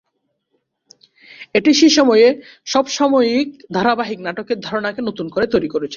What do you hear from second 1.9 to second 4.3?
সময়ে সমসাময়িক ধারাবাহিক